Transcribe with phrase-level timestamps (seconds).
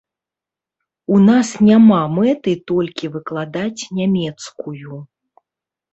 [1.15, 4.95] У нас няма мэты толькі выкладаць нямецкую.